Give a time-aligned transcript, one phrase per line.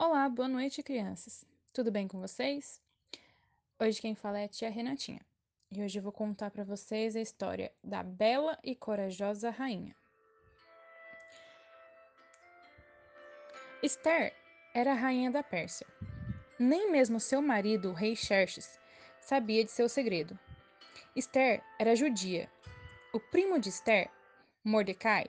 [0.00, 1.44] Olá, boa noite, crianças.
[1.72, 2.80] Tudo bem com vocês?
[3.80, 5.20] Hoje quem fala é a tia Renatinha.
[5.72, 9.96] E hoje eu vou contar para vocês a história da bela e corajosa rainha.
[13.82, 14.32] Esther
[14.72, 15.86] era a rainha da Pérsia.
[16.60, 18.78] Nem mesmo seu marido, o rei Xerxes,
[19.20, 20.38] sabia de seu segredo.
[21.16, 22.48] Esther era judia.
[23.12, 24.08] O primo de Esther,
[24.62, 25.26] Mordecai,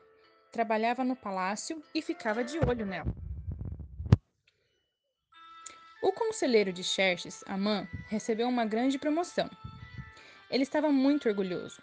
[0.51, 3.28] trabalhava no palácio e ficava de olho nela.
[6.01, 9.49] O conselheiro de Xerxes, Amã, recebeu uma grande promoção.
[10.49, 11.81] Ele estava muito orgulhoso.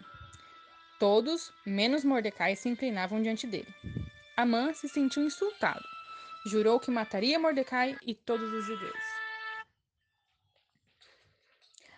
[0.99, 3.71] Todos, menos Mordecai, se inclinavam diante dele.
[4.35, 5.85] Amã se sentiu insultado.
[6.47, 9.03] Jurou que mataria Mordecai e todos os judeus.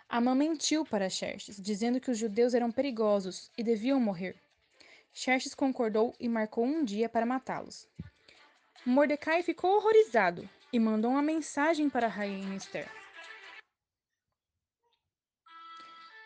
[0.09, 4.35] Amã mentiu para Xerxes, dizendo que os judeus eram perigosos e deviam morrer.
[5.13, 7.87] Xerxes concordou e marcou um dia para matá-los.
[8.85, 12.89] Mordecai ficou horrorizado e mandou uma mensagem para a rainha Esther.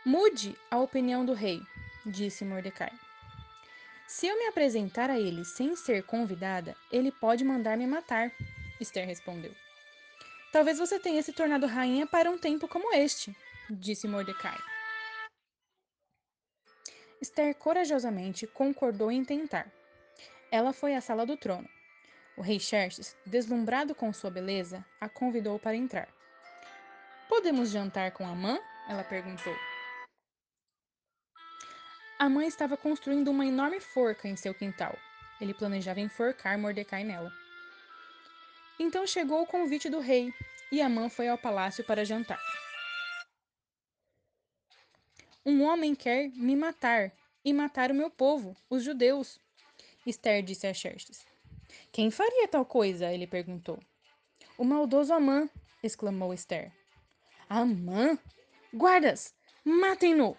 [0.05, 1.61] Mude a opinião do rei,
[2.05, 2.91] disse Mordecai.
[4.07, 8.31] Se eu me apresentar a ele sem ser convidada, ele pode mandar me matar,
[8.79, 9.53] Esther respondeu.
[10.51, 13.35] Talvez você tenha se tornado rainha para um tempo como este,
[13.69, 14.57] disse Mordecai.
[17.21, 19.71] Esther corajosamente concordou em tentar.
[20.51, 21.67] Ela foi à sala do trono.
[22.35, 26.07] O rei Xerxes, deslumbrado com sua beleza, a convidou para entrar.
[27.29, 28.59] Podemos jantar com a mãe?
[28.89, 29.55] Ela perguntou.
[32.17, 34.97] A mãe estava construindo uma enorme forca em seu quintal.
[35.39, 37.31] Ele planejava enforcar Mordecai nela.
[38.79, 40.33] Então chegou o convite do rei
[40.71, 42.39] e Amã foi ao palácio para jantar.
[45.45, 47.11] Um homem quer me matar
[47.43, 49.39] e matar o meu povo, os judeus,
[50.05, 51.32] Esther disse a Xerxes.
[51.93, 53.13] Quem faria tal coisa?
[53.13, 53.79] Ele perguntou.
[54.57, 55.47] O maldoso Amã,
[55.83, 56.73] exclamou Esther.
[57.47, 58.17] Amã?
[58.73, 60.35] Guardas, matem-no!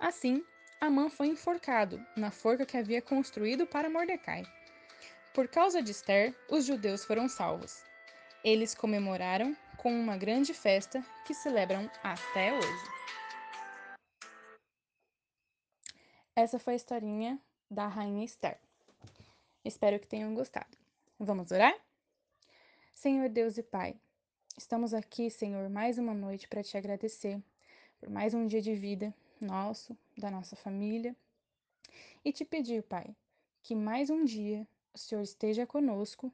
[0.00, 0.44] Assim,
[0.80, 4.42] Amã foi enforcado na forca que havia construído para Mordecai.
[5.32, 7.84] Por causa de Esther, os judeus foram salvos.
[8.42, 12.84] Eles comemoraram com uma grande festa que celebram até hoje.
[16.34, 18.58] Essa foi a historinha da Rainha Esther.
[19.64, 20.76] Espero que tenham gostado.
[21.20, 21.72] Vamos orar?
[22.90, 23.94] Senhor Deus e Pai,
[24.58, 27.40] estamos aqui, Senhor, mais uma noite para te agradecer
[28.00, 31.14] por mais um dia de vida nosso, da nossa família,
[32.24, 33.14] e te pedir, Pai,
[33.62, 36.32] que mais um dia o Senhor esteja conosco,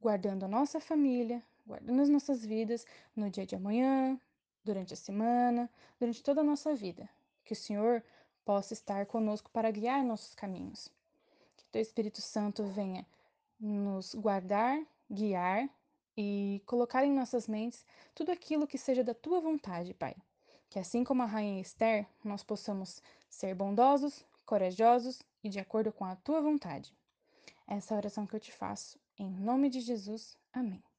[0.00, 4.18] guardando a nossa família, guardando as nossas vidas no dia de amanhã,
[4.64, 5.70] durante a semana,
[6.00, 7.06] durante toda a nossa vida.
[7.44, 8.02] Que o Senhor
[8.46, 10.90] possa estar conosco para guiar nossos caminhos
[11.74, 13.04] teu Espírito Santo venha
[13.58, 14.80] nos guardar,
[15.10, 15.68] guiar
[16.16, 20.14] e colocar em nossas mentes tudo aquilo que seja da tua vontade, Pai.
[20.70, 26.04] Que assim como a rainha Esther, nós possamos ser bondosos, corajosos e de acordo com
[26.04, 26.94] a tua vontade.
[27.66, 28.96] Essa é oração que eu te faço.
[29.18, 30.38] Em nome de Jesus.
[30.52, 30.93] Amém.